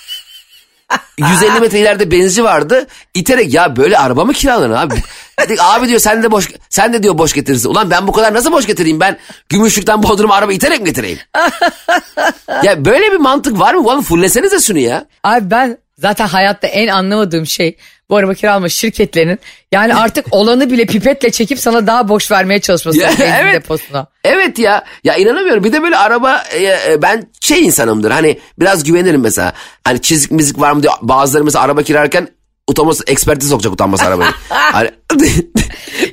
[1.29, 2.87] 150 metre ileride benzinci vardı.
[3.15, 4.95] İterek ya böyle araba mı kiralanır abi?
[5.41, 7.69] Dedik abi diyor sen de boş sen de diyor boş getirirsin.
[7.69, 11.19] Ulan ben bu kadar nasıl boş getireyim ben Gümüşlük'ten Bodrum'a araba iterek mi getireyim?
[12.63, 13.89] ya böyle bir mantık var mı?
[13.89, 15.07] Oğlum fullesenize şunu ya.
[15.25, 17.77] Abi ben zaten hayatta en anlamadığım şey
[18.11, 19.39] bu araba kiralama şirketlerinin
[19.73, 23.55] yani artık olanı bile pipetle çekip sana daha boş vermeye çalışması Ya, evet.
[23.55, 24.07] deposuna.
[24.25, 28.85] Evet ya ya inanamıyorum bir de böyle araba e, e, ben şey insanımdır hani biraz
[28.85, 29.53] güvenirim mesela
[29.85, 32.29] hani çizik mizik var mı diyor bazıları mesela araba kirarken
[32.71, 34.31] utanması ekspertize sokacak utanması arabayı.
[34.49, 34.91] Hani-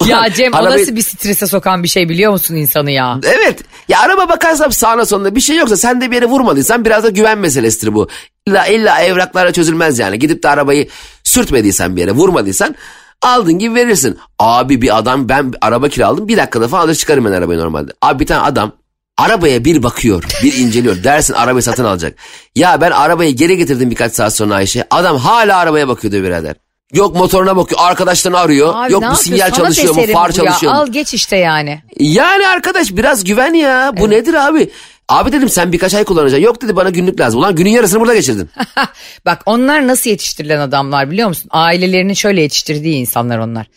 [0.08, 3.20] Ya Cem o Arabayı- nasıl bir strese sokan bir şey biliyor musun insanı ya?
[3.24, 7.04] Evet ya araba bakarsam sağına sonuna bir şey yoksa sen de bir yere vurmadıysan biraz
[7.04, 8.08] da güven meselesidir bu.
[8.48, 10.88] İlla, illa evraklarla çözülmez yani gidip de arabayı
[11.24, 12.76] sürtmediysen bir yere vurmadıysan
[13.22, 14.18] aldın gibi verirsin.
[14.40, 17.92] Abi bir adam ben araba kiraladım bir dakikada falan alır çıkarım ben arabayı normalde.
[18.02, 18.72] Abi bir tane adam
[19.18, 21.04] arabaya bir bakıyor, bir inceliyor.
[21.04, 22.16] Dersin arabayı satın alacak.
[22.56, 24.88] Ya ben arabayı geri getirdim birkaç saat sonra Ayşe.
[24.92, 26.56] Adam hala arabaya bakıyordu birader.
[26.94, 28.74] Yok motoruna bakıyor, arkadaşlarını arıyor.
[28.76, 30.52] Abi Yok ne bu sinyal Sanat çalışıyor mu, far mi bu ya?
[30.52, 30.80] çalışıyor mu?
[30.80, 31.82] Al geç işte yani.
[32.00, 33.92] Yani arkadaş biraz güven ya.
[33.98, 34.70] Bu nedir abi?
[35.10, 36.46] Abi dedim sen birkaç ay kullanacaksın.
[36.46, 37.40] Yok dedi bana günlük lazım.
[37.40, 38.50] Ulan günün yarısını burada geçirdin.
[39.26, 41.50] Bak onlar nasıl yetiştirilen adamlar biliyor musun?
[41.52, 43.68] Ailelerinin şöyle yetiştirdiği insanlar onlar.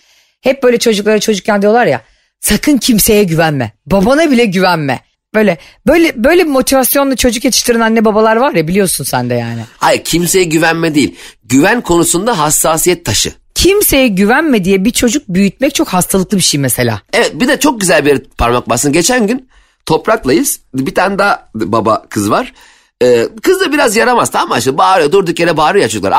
[0.40, 2.00] Hep böyle çocuklara çocukken diyorlar ya
[2.40, 3.72] sakın kimseye güvenme.
[3.86, 5.00] Babana bile güvenme.
[5.34, 9.60] Böyle böyle böyle bir motivasyonla çocuk yetiştiren anne babalar var ya biliyorsun sen de yani.
[9.78, 11.16] Hayır kimseye güvenme değil.
[11.44, 13.32] Güven konusunda hassasiyet taşı.
[13.54, 17.02] Kimseye güvenme diye bir çocuk büyütmek çok hastalıklı bir şey mesela.
[17.12, 18.92] Evet bir de çok güzel bir parmak bastın.
[18.92, 19.48] Geçen gün
[19.86, 20.60] topraklayız.
[20.74, 22.52] Bir tane daha baba kız var.
[23.02, 24.58] Ee, kız da biraz yaramaz tamam mı?
[24.58, 26.12] İşte bağırıyor durduk yere bağırıyor ya çocuklar.
[26.12, 26.16] Aa,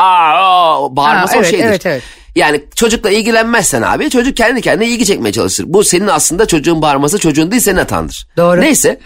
[0.86, 1.66] aa bağırması Ha, o evet, şeydir.
[1.66, 2.04] evet, evet.
[2.36, 5.66] Yani çocukla ilgilenmezsen abi çocuk kendi kendine ilgi çekmeye çalışır.
[5.68, 8.28] Bu senin aslında çocuğun bağırması çocuğun değil senin hatandır.
[8.38, 8.62] Doğru.
[8.62, 9.00] Neyse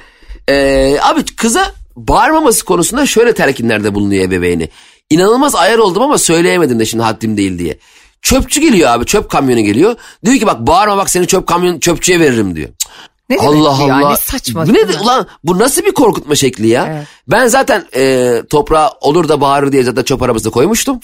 [0.47, 4.69] ee, abi kıza bağırmaması konusunda şöyle telkinlerde bulunuyor ebeveyni.
[5.09, 7.77] İnanılmaz ayar oldum ama söyleyemedim de şimdi haddim değil diye.
[8.21, 9.95] Çöpçü geliyor abi çöp kamyonu geliyor.
[10.25, 12.69] Diyor ki bak bağırma bak seni çöp kamyon çöpçüye veririm diyor.
[12.69, 12.89] Cık,
[13.29, 13.95] Ne demek Allah ya?
[13.95, 14.09] Allah.
[14.09, 15.01] Ne saçma Bu nedir mi?
[15.01, 16.87] ulan bu nasıl bir korkutma şekli ya?
[16.91, 17.07] Evet.
[17.27, 20.99] Ben zaten e, toprağa olur da bağırır diye zaten çöp arabasına koymuştum.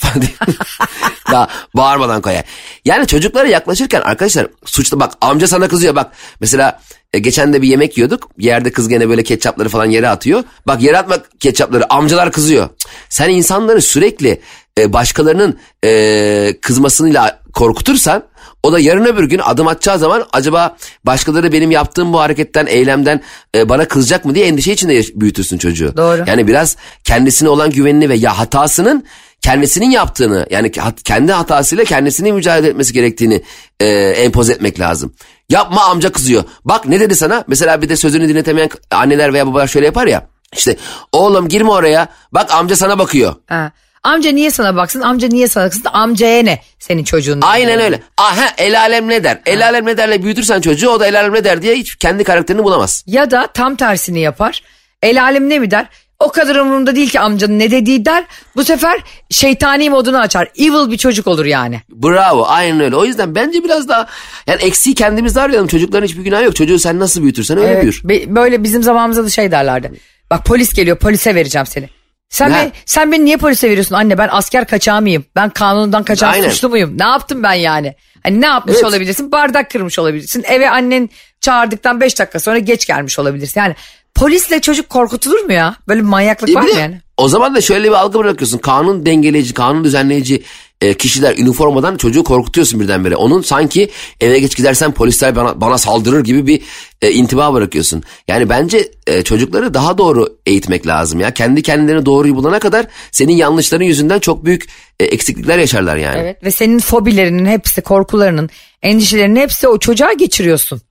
[1.32, 2.44] Daha bağırmadan koyar.
[2.86, 6.12] Yani çocuklara yaklaşırken arkadaşlar suçlu bak amca sana kızıyor bak.
[6.40, 6.80] Mesela
[7.14, 8.30] e, geçen de bir yemek yiyorduk.
[8.38, 10.44] Yerde kız gene böyle ketçapları falan yere atıyor.
[10.68, 12.70] Bak yere atma ketçapları amcalar kızıyor.
[13.10, 14.42] Sen insanları sürekli
[14.80, 18.24] e, başkalarının e, kızmasıyla korkutursan
[18.64, 23.22] o da yarın öbür gün adım atacağı zaman acaba başkaları benim yaptığım bu hareketten, eylemden
[23.56, 25.98] e, bana kızacak mı diye endişe içinde büyütürsün çocuğu.
[25.98, 26.24] Doğru.
[26.28, 29.06] Yani biraz kendisine olan güvenini ve ya hatasının
[29.42, 30.72] kendisinin yaptığını yani
[31.04, 33.44] kendi hatasıyla kendisini mücadele etmesi gerektiğini
[33.80, 35.14] e, empoze etmek lazım.
[35.50, 36.44] Yapma amca kızıyor.
[36.66, 37.44] Bak ne dedi sana?
[37.48, 40.28] Mesela bir de sözünü dinletemeyen anneler veya babalar şöyle yapar ya.
[40.54, 40.78] İşte
[41.12, 42.08] oğlum girme oraya.
[42.32, 43.36] Bak amca sana bakıyor.
[43.48, 43.72] Ha.
[44.04, 45.02] Amca niye sana baksın?
[45.02, 45.84] Amca niye sana baksın?
[45.94, 47.40] Amcaya ne senin çocuğun?
[47.42, 48.00] Aynen öyle.
[48.18, 49.40] Aha el alem ne der?
[49.46, 52.24] El alem ne derle büyütürsen çocuğu o da el alem ne der diye hiç kendi
[52.24, 53.04] karakterini bulamaz.
[53.08, 54.62] Ya da tam tersini yapar.
[55.04, 55.86] El alem ne mi der?
[56.20, 58.24] O kadar umurumda değil ki amcanın ne dediği der.
[58.56, 60.48] Bu sefer şeytani modunu açar.
[60.58, 61.82] Evil bir çocuk olur yani.
[61.90, 62.96] Bravo aynen öyle.
[62.96, 64.08] O yüzden bence biraz daha
[64.48, 65.68] yani eksiği kendimizde arayalım.
[65.68, 66.56] Çocukların hiçbir günahı yok.
[66.56, 68.02] Çocuğu sen nasıl büyütürsen öyle Evet, büyür.
[68.04, 69.92] be- böyle bizim zamanımızda da şey derlerdi.
[70.30, 71.90] Bak polis geliyor polise vereceğim seni.
[72.32, 72.56] Sen, Ne?
[72.56, 75.26] beni, sen beni niye polise veriyorsun anne ben asker kaçağı mıyım?
[75.36, 76.50] Ben kanundan kaçan Aynen.
[76.50, 76.98] suçlu muyum?
[77.00, 77.96] Ne yaptım ben yani?
[78.24, 78.86] Hani ne yapmış Evet.
[78.86, 79.32] olabilirsin?
[79.32, 80.44] Bardak kırmış olabilirsin.
[80.48, 81.10] Eve annen
[81.42, 83.60] çağırdıktan 5 dakika sonra geç gelmiş olabilirsin.
[83.62, 83.76] Yani
[84.16, 85.76] polisle çocuk korkutulur mu ya?
[85.88, 87.02] Böyle bir manyaklık E var mı yani?
[87.18, 88.58] O zaman da şöyle bir algı bırakıyorsun.
[88.58, 90.44] Kanun dengeleyici, kanun düzenleyici
[90.82, 93.16] e, kişiler üniformadan çocuğu korkutuyorsun birdenbire.
[93.16, 93.90] Onun sanki
[94.22, 96.62] eve geç gidersen polisler bana, bana saldırır gibi bir
[97.02, 98.04] e, intiba bırakıyorsun.
[98.28, 101.34] Yani bence e, çocukları daha doğru eğitmek lazım ya.
[101.34, 104.70] Kendi kendilerine doğruyu bulana kadar senin yanlışların yüzünden çok büyük
[105.00, 106.20] e, eksiklikler yaşarlar yani.
[106.20, 108.50] Evet ve senin fobilerinin hepsi, korkularının,
[108.82, 110.82] endişelerinin hepsi o çocuğa geçiriyorsun.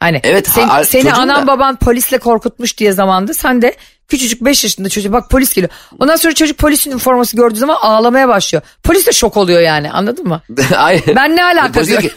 [0.00, 3.76] Hani Evet, sen- ha- seni anan da- baban polisle korkutmuş diye zamanda sen de
[4.08, 5.72] küçücük 5 yaşında çocuk bak polis geliyor.
[5.98, 8.62] Ondan sonra çocuk polis üniforması gördüğü zaman ağlamaya başlıyor.
[8.82, 10.42] Polis de şok oluyor yani anladın mı?
[10.76, 11.16] Aynen.
[11.16, 12.10] Ben ne alaka Polis diyor ki,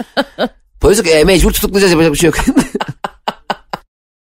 [0.82, 2.38] polis ki, "E, mecbur tutuklayacağız yapacak bir şey yok.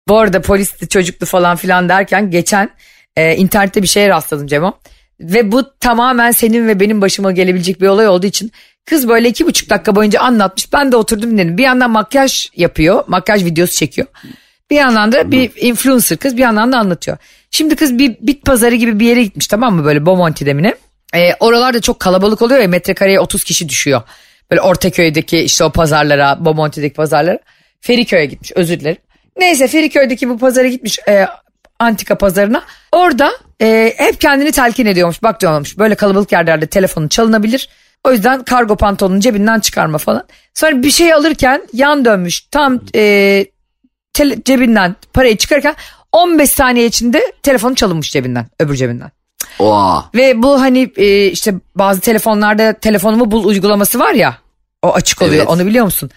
[0.07, 2.69] Bu arada polisti çocuklu falan filan derken geçen
[3.15, 4.73] e, internette bir şeye rastladım Cemo.
[5.19, 8.51] Ve bu tamamen senin ve benim başıma gelebilecek bir olay olduğu için
[8.85, 10.73] kız böyle iki buçuk dakika boyunca anlatmış.
[10.73, 11.57] Ben de oturdum dinledim.
[11.57, 14.07] Bir yandan makyaj yapıyor, makyaj videosu çekiyor.
[14.69, 17.17] Bir yandan da bir influencer kız bir yandan da anlatıyor.
[17.51, 20.75] Şimdi kız bir bit pazarı gibi bir yere gitmiş tamam mı böyle Bomonti'de mi ne?
[21.13, 24.01] E, oralarda çok kalabalık oluyor ya metrekareye 30 kişi düşüyor.
[24.51, 27.39] Böyle Ortaköy'deki işte o pazarlara, Bomonti'deki pazarlara.
[27.81, 28.97] Feriköy'e gitmiş özür dilerim.
[29.37, 31.27] Neyse Feriköy'deki bu pazara gitmiş e,
[31.79, 32.63] antika pazarına.
[32.91, 35.23] Orada e, hep kendini telkin ediyormuş.
[35.23, 37.69] Bak diyormuş böyle kalabalık yerlerde telefonun çalınabilir.
[38.05, 40.23] O yüzden kargo pantolonun cebinden çıkarma falan.
[40.53, 42.41] Sonra bir şey alırken yan dönmüş.
[42.41, 43.01] Tam e,
[44.13, 45.75] tele- cebinden parayı çıkarırken
[46.11, 49.11] 15 saniye içinde telefonu çalınmış cebinden öbür cebinden.
[49.59, 50.09] Oha.
[50.15, 54.37] Ve bu hani e, işte bazı telefonlarda telefonumu bul uygulaması var ya
[54.81, 55.47] o açık oluyor Evet.
[55.49, 56.09] onu biliyor musun?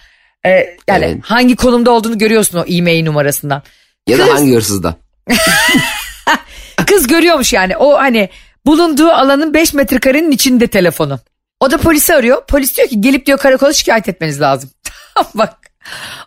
[0.46, 0.51] E,
[0.88, 1.16] yani Evet.
[1.22, 3.62] hangi konumda olduğunu görüyorsun o e-mail numarasından.
[4.07, 4.94] Ya da Kız- hangi hırsızda?
[6.87, 8.29] Kız görüyormuş yani o hani
[8.66, 11.18] bulunduğu alanın 5 metrekarenin içinde telefonu.
[11.61, 12.47] O da polisi arıyor.
[12.47, 14.71] Polis diyor ki gelip diyor karakola şikayet etmeniz lazım.
[15.35, 15.55] Bak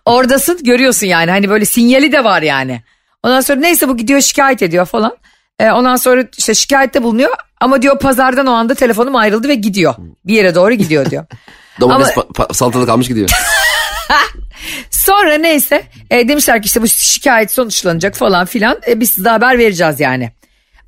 [0.05, 2.81] oradasın görüyorsun yani hani böyle sinyali de var yani.
[3.23, 5.17] Ondan sonra neyse bu gidiyor şikayet ediyor falan.
[5.59, 9.95] Ee, ondan sonra işte şikayette bulunuyor ama diyor pazardan o anda telefonum ayrıldı ve gidiyor.
[10.25, 11.25] Bir yere doğru gidiyor diyor.
[11.79, 13.29] Domates Ama- pa- pa- salatalık almış gidiyor.
[14.89, 19.57] Sonra neyse e, demişler ki işte bu şikayet sonuçlanacak falan filan e, biz size haber
[19.57, 20.31] vereceğiz yani.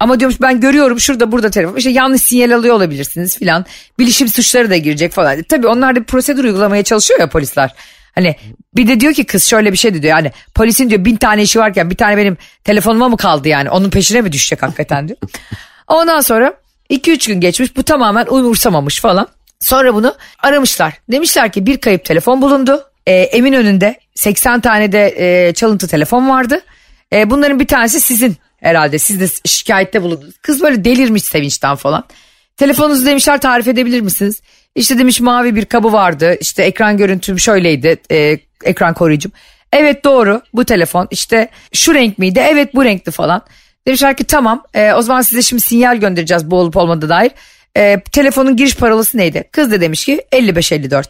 [0.04, 3.66] Ama diyormuş ben görüyorum şurada burada telefon işte yanlış sinyal alıyor olabilirsiniz filan.
[4.00, 5.44] Bilişim suçları da girecek falan.
[5.44, 7.74] Tabii onlar da bir prosedür uygulamaya çalışıyor ya polisler.
[8.16, 8.36] Hani
[8.76, 11.42] bir de diyor ki kız şöyle bir şey de diyor yani polisin diyor bin tane
[11.42, 15.20] işi varken bir tane benim telefonuma mı kaldı yani onun peşine mi düşecek hakikaten diyor.
[15.88, 16.54] Ondan sonra
[16.90, 19.28] 2-3 gün geçmiş bu tamamen umursamamış falan.
[19.60, 20.94] Sonra bunu aramışlar.
[21.12, 22.84] Demişler ki bir kayıp telefon bulundu.
[23.08, 26.62] E, Eminönü'nde 80 tane de e, çalıntı telefon vardı.
[27.14, 29.00] E, bunların bir tanesi sizin herhalde.
[29.00, 30.38] Siz de şikayette bulundunuz.
[30.38, 32.04] Kız böyle delirmiş sevinçten falan.
[32.58, 34.42] Telefonunuzu demişler tarif edebilir misiniz?
[34.76, 36.38] İşte demiş mavi bir kabı vardı.
[36.42, 37.98] İşte ekran görüntüm şöyleydi.
[38.12, 39.32] E, ekran koruyucum.
[39.74, 41.08] Evet doğru bu telefon.
[41.12, 42.44] İşte şu renk miydi?
[42.50, 43.42] Evet bu renkti falan.
[43.88, 47.32] Demişler ki tamam e, o zaman size şimdi sinyal göndereceğiz bu olup olmadığı dair.
[47.78, 49.44] E, telefonun giriş parolası neydi?
[49.52, 51.06] Kız da demiş ki 55-54.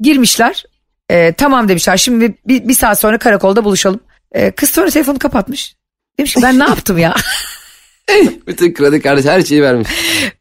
[0.00, 0.64] Girmişler.
[1.10, 4.00] E, tamam demişler şimdi bir, bir saat sonra karakolda buluşalım.
[4.32, 5.74] E, kız sonra telefonu kapatmış.
[6.22, 7.14] Demiş ki ben ne yaptım ya?
[8.46, 9.88] Bütün kredi kardeş her şeyi vermiş.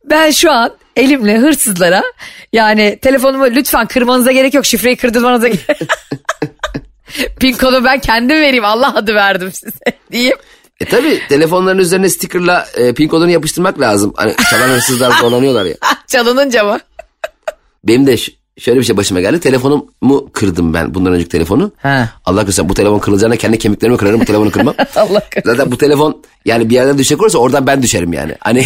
[0.10, 2.04] Ben şu an elimle hırsızlara
[2.54, 5.68] yani telefonumu lütfen kırmanıza gerek yok şifreyi kırdırmanıza gerek
[7.40, 9.80] Pin kodu ben kendim vereyim Allah adı verdim size
[10.12, 10.38] diyeyim.
[10.80, 14.14] E tabi telefonların üzerine stickerla e, pin kodunu yapıştırmak lazım.
[14.16, 15.76] Hani çalan hırsızlar zorlanıyorlar ya.
[16.08, 16.80] Çalınınca mı?
[17.84, 18.18] Benim de
[18.60, 19.40] şöyle bir şey başıma geldi.
[19.40, 21.72] Telefonumu kırdım ben bundan önceki telefonu.
[21.78, 22.10] Ha.
[22.26, 24.74] Allah korusun bu telefon kırılacağına kendi kemiklerimi kırarım bu telefonu kırmam.
[24.96, 25.42] Allah korusun.
[25.46, 28.36] Zaten bu telefon yani bir yerden düşecek olursa oradan ben düşerim yani.
[28.40, 28.66] Hani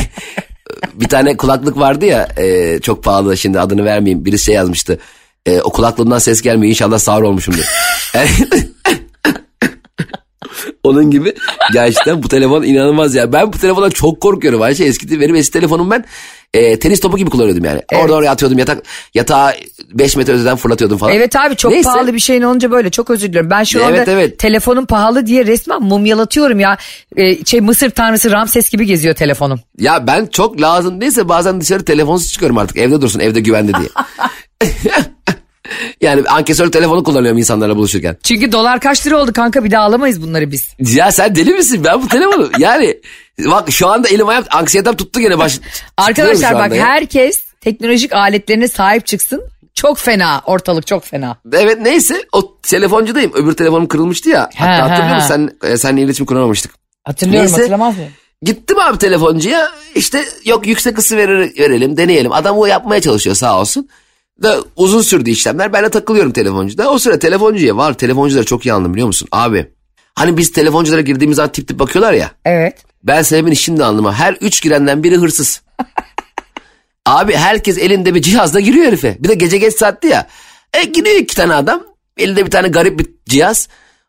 [0.94, 4.26] bir tane kulaklık vardı ya e, çok pahalı şimdi adını vermeyeyim.
[4.26, 5.00] Birisi şey yazmıştı.
[5.46, 7.66] E, o kulaklığımdan ses gelmiyor inşallah sağır olmuşumdur.
[8.14, 8.30] Yani-
[10.84, 11.34] Onun gibi
[11.74, 13.34] gerçekten bu telefon inanılmaz ya.
[13.34, 14.62] Ben bu telefondan çok korkuyorum.
[14.62, 16.06] Ayşe eski benim eski telefonum ben
[16.54, 17.82] e, tenis topu gibi kullanıyordum yani.
[17.92, 18.04] Evet.
[18.04, 19.54] Orada oraya atıyordum yatak yatağı
[19.94, 21.14] 5 metre öteden fırlatıyordum falan.
[21.14, 21.90] Evet abi çok Neyse.
[21.90, 23.50] pahalı bir şeyin olunca böyle çok özür diliyorum.
[23.50, 24.40] Ben şu anda Evet, evet.
[24.40, 26.78] telefonum pahalı diye resmen mumyalatıyorum ya.
[27.18, 29.60] Ee, şey Mısır tanrısı Ramses gibi geziyor telefonum.
[29.80, 32.78] Ya ben çok lazım değilse bazen dışarı telefonsuz çıkıyorum artık.
[32.78, 33.90] Evde dursun evde güvende diye.
[36.06, 38.18] yani ankesör telefonu kullanıyorum insanlarla buluşurken.
[38.24, 40.68] Çünkü dolar kaç lira oldu kanka bir daha alamayız bunları biz.
[40.80, 41.82] Ya sen deli misin?
[41.84, 42.98] Ben bu telefonu yani
[43.40, 45.60] bak şu anda elim ayağım anksiyetem tuttu gene baş.
[45.98, 46.86] Arkadaşlar bak ya.
[46.86, 49.44] herkes teknolojik aletlerine sahip çıksın.
[49.74, 51.38] Çok fena ortalık çok fena.
[51.54, 53.32] Evet neyse o telefoncudayım.
[53.36, 54.50] Öbür telefonum kırılmıştı ya.
[54.56, 55.28] Hatta Ha, ha, hatırlıyor musun?
[55.62, 56.72] Sen, e, seninle iletişim kuramamıştık.
[57.04, 57.58] Hatırlıyorum Neyse.
[57.58, 58.12] hatırlamaz mıyım?
[58.42, 62.32] Gittim abi telefoncuya işte yok yüksek ısı verir, verelim deneyelim.
[62.32, 63.90] Adam o yapmaya çalışıyor sağ olsun.
[64.44, 65.74] Da uzun sürdü işlemler.
[65.74, 66.92] Ben de takılıyorum telefoncuda.
[66.92, 67.94] O sıra telefoncuya var.
[67.94, 69.28] Telefonculara çok iyi anladım biliyor musun?
[69.32, 69.68] Abi
[70.16, 72.32] hani biz telefonculara girdiğimiz zaman tip tip bakıyorlar ya.
[72.46, 72.84] Evet.
[73.04, 74.14] Ben sebebini şimdi anladım.
[74.14, 75.62] Her üç girenden biri hırsız.
[77.06, 79.18] Abi herkes elinde bir cihazla giriyor herife.
[79.20, 80.28] Bir de gece geç saatte ya.
[80.74, 81.84] E giriyor iki tane adam.
[82.18, 83.68] Elinde bir tane garip bir cihaz.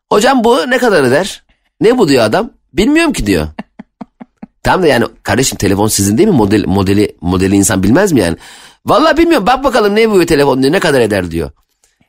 [0.09, 1.43] Hocam bu ne kadar eder?
[1.81, 2.51] Ne bu diyor adam?
[2.73, 3.47] Bilmiyorum ki diyor.
[4.63, 6.35] Tamam da yani kardeşim telefon sizin değil mi?
[6.35, 8.37] Model, modeli, modeli insan bilmez mi yani?
[8.87, 11.51] Vallahi bilmiyorum bak bakalım ne bu telefon diyor ne kadar eder diyor.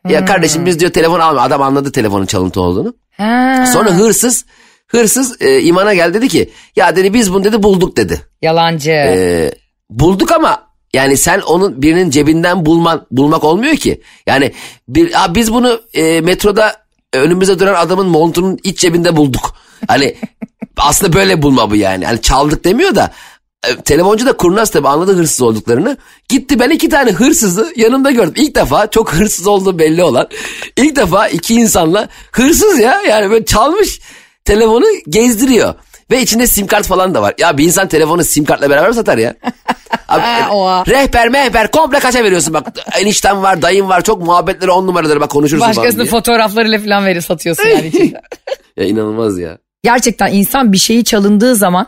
[0.08, 1.40] Ya kardeşim biz diyor telefon alma.
[1.42, 2.94] Adam anladı telefonun çalıntı olduğunu.
[3.16, 3.64] Ha.
[3.72, 4.44] Sonra hırsız
[4.86, 8.20] hırsız e, imana geldi dedi ki ya dedi biz bunu dedi bulduk dedi.
[8.42, 8.90] Yalancı.
[8.90, 9.50] E,
[9.90, 10.62] bulduk ama
[10.94, 14.02] yani sen onun birinin cebinden bulman bulmak olmuyor ki.
[14.26, 14.52] Yani
[14.88, 16.72] bir "Aa, biz bunu e, metroda
[17.12, 19.54] önümüze duran adamın montunun iç cebinde bulduk.
[19.88, 20.14] Hani
[20.76, 22.06] aslında böyle bulma bu yani.
[22.06, 23.10] Hani çaldık demiyor da
[23.84, 25.96] telefoncu da kurnaz tabii anladı hırsız olduklarını.
[26.28, 28.34] Gitti ben iki tane hırsızı yanımda gördüm.
[28.36, 30.28] İlk defa çok hırsız olduğu belli olan.
[30.76, 34.00] ilk defa iki insanla hırsız ya yani böyle çalmış
[34.44, 35.74] telefonu gezdiriyor.
[36.10, 37.34] Ve içinde sim kart falan da var.
[37.38, 39.34] Ya bir insan telefonu sim kartla beraber mi satar ya?
[40.08, 40.84] Abi, oha.
[40.86, 42.66] rehber mehber komple kaça veriyorsun bak.
[43.00, 47.68] Enişten var dayım var çok muhabbetleri on numaraları bak konuşursun Başkasının fotoğraflarıyla falan veri satıyorsun
[47.68, 48.20] yani içinde.
[48.76, 49.58] Ya inanılmaz ya.
[49.82, 51.86] Gerçekten insan bir şeyi çalındığı zaman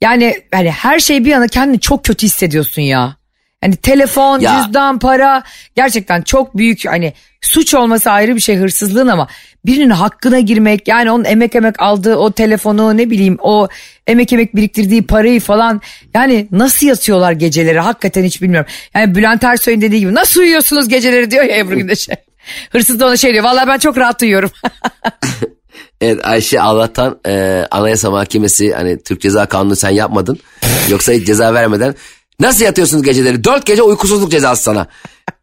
[0.00, 3.16] yani hani her şey bir yana kendini çok kötü hissediyorsun ya.
[3.60, 4.62] Hani telefon, Ya.
[4.64, 5.42] cüzdan, para
[5.76, 9.28] gerçekten çok büyük hani suç olması ayrı bir şey hırsızlığın ama
[9.66, 13.68] birinin hakkına girmek yani onun emek emek aldığı o telefonu ne bileyim o
[14.06, 15.80] emek emek biriktirdiği parayı falan
[16.14, 18.70] yani nasıl yatıyorlar geceleri hakikaten hiç bilmiyorum.
[18.94, 22.16] Yani Bülent Ersoy'un dediği gibi nasıl uyuyorsunuz geceleri diyor ya Ebru Gündeş'e.
[22.70, 24.50] Hırsız da ona şey diyor vallahi ben çok rahat uyuyorum.
[26.00, 30.38] Evet Ayşe Allah'tan e, Anayasa Mahkemesi hani Türk Ceza Kanunu sen yapmadın.
[30.88, 31.94] Yoksa hiç ceza vermeden
[32.40, 33.44] nasıl yatıyorsunuz geceleri?
[33.44, 34.86] Dört gece uykusuzluk cezası sana.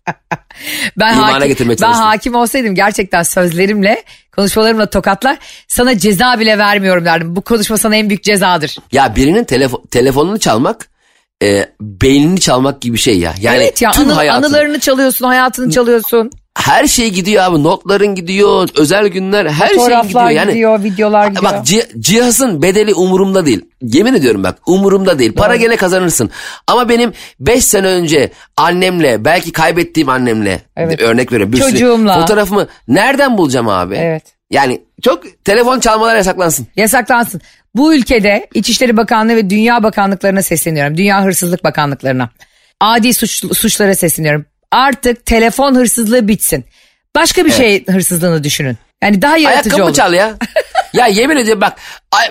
[0.98, 4.04] Ben İmana hakim, getirmeye ben hakim olsaydım gerçekten sözlerimle
[4.36, 7.36] konuşmalarımla tokatlar sana ceza bile vermiyorum derdim.
[7.36, 8.78] Bu konuşma sana en büyük cezadır.
[8.92, 10.88] Ya birinin telefo- telefonunu çalmak
[11.44, 13.34] e, beynini çalmak gibi bir şey ya.
[13.42, 16.32] Yani evet ya tüm anı- hayatını, anılarını çalıyorsun hayatını çalıyorsun.
[16.58, 17.64] Her şey gidiyor abi.
[17.64, 20.30] Notların gidiyor, özel günler her şey gidiyor.
[20.30, 21.44] Yani gidiyor, videolar gidiyor.
[21.44, 23.66] Bak ci- cihazın bedeli umurumda değil.
[23.82, 25.34] Yemin ediyorum bak umurumda değil.
[25.34, 26.30] Para gene kazanırsın.
[26.68, 31.02] Ama benim 5 sene önce annemle belki kaybettiğim annemle Evet.
[31.02, 31.54] örnek veriyorum.
[31.54, 32.20] bir sürü Çocuğumla.
[32.20, 33.96] Fotoğrafımı nereden bulacağım abi?
[33.96, 34.24] Evet.
[34.52, 36.68] Yani çok telefon çalmalar yasaklansın.
[36.76, 37.42] Yasaklansın.
[37.76, 40.98] Bu ülkede İçişleri Bakanlığı ve Dünya Bakanlıklarına sesleniyorum.
[40.98, 42.30] Dünya Hırsızlık Bakanlıklarına.
[42.80, 44.46] Adi suç, suçlara sesleniyorum.
[44.72, 46.66] Artık telefon hırsızlığı bitsin.
[47.16, 48.78] Başka bir şey hırsızlığını düşünün.
[49.04, 49.94] Yani daha yaratıcı Ayakkabı olun.
[49.94, 50.36] çal ya.
[50.94, 51.78] ya yemin ediyorum bak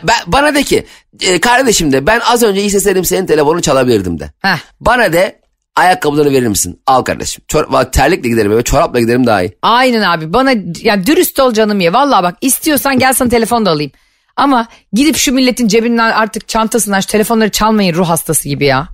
[0.02, 0.86] ben, bana de ki
[1.20, 4.30] e, kardeşim de ben az önce isteseydim senin telefonunu çalabilirdim de.
[4.42, 4.58] Heh.
[4.80, 5.40] Bana de
[5.76, 6.80] ayakkabılarını verir misin?
[6.86, 7.44] Al kardeşim.
[7.48, 9.56] Çor- terlikle giderim eve çorapla giderim daha iyi.
[9.62, 11.92] Aynen abi bana yani dürüst ol canım ya.
[11.92, 13.92] Vallahi bak istiyorsan gel sana telefon da alayım.
[14.36, 18.88] Ama gidip şu milletin cebinden artık çantasından şu telefonları çalmayın ruh hastası gibi ya.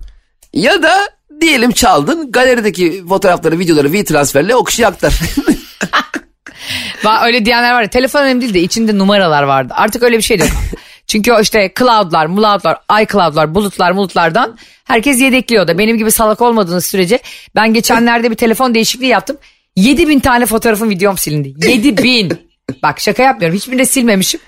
[0.53, 0.95] Ya da
[1.43, 5.13] diyelim çaldın galerideki fotoğrafları videoları V-Transfer'le o kişiye aktar.
[7.25, 9.73] Öyle diyenler var ya telefon önemli değil de içinde numaralar vardı.
[9.77, 10.53] Artık öyle bir şey de yok.
[11.07, 15.77] Çünkü o işte cloudlar, mulaudlar, iCloud'lar, bulutlar, bulutlardan herkes yedekliyor da.
[15.77, 17.19] Benim gibi salak olmadığınız sürece
[17.55, 19.37] ben geçenlerde bir telefon değişikliği yaptım.
[19.75, 21.67] 7000 tane fotoğrafım videom silindi.
[21.67, 22.33] 7000.
[22.83, 23.57] Bak şaka yapmıyorum.
[23.57, 24.39] Hiçbirini de silmemişim.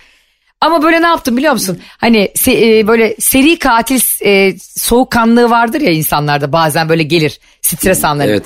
[0.61, 1.79] Ama böyle ne yaptım biliyor musun?
[1.97, 8.03] Hani se- e, böyle seri katil e, soğukkanlığı vardır ya insanlarda bazen böyle gelir stres
[8.05, 8.29] anları.
[8.29, 8.45] evet.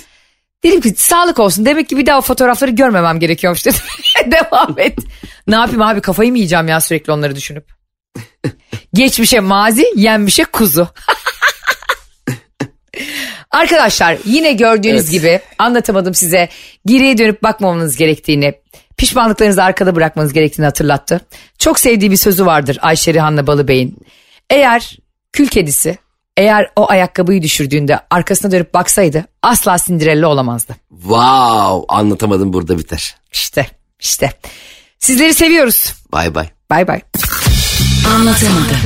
[0.64, 3.80] Dedim ki sağlık olsun demek ki bir daha o fotoğrafları görmemem gerekiyormuş dedim.
[4.26, 5.00] Devam et.
[5.48, 7.66] Ne yapayım abi kafayı mı yiyeceğim ya sürekli onları düşünüp.
[8.94, 10.88] Geçmişe mazi yenmişe kuzu.
[13.52, 15.12] Arkadaşlar yine gördüğünüz Evet.
[15.12, 16.50] gibi anlatamadım size
[16.86, 18.54] geriye dönüp bakmamanız gerektiğini
[18.98, 21.22] pişmanlıklarınızı arkada bırakmanız gerektiğini hatırlattı.
[21.60, 23.98] Çok sevdiği bir sözü vardır Ayşe Rihanna Balıbey'in.
[24.50, 24.98] Eğer
[25.34, 25.98] kül kedisi
[26.38, 30.76] eğer o ayakkabıyı düşürdüğünde arkasına dönüp baksaydı asla Cinderella olamazdı.
[30.90, 33.16] Wow anlatamadım burada biter.
[33.34, 33.68] İşte
[34.00, 34.32] işte.
[35.00, 35.94] Sizleri seviyoruz.
[36.12, 36.48] Bay bay.
[36.70, 37.02] Bay bay.
[38.16, 38.78] Anlatamadım.